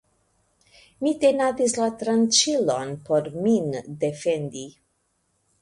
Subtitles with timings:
[1.07, 3.71] Mi tenadis la tranĉilon por min
[4.07, 4.65] defendi.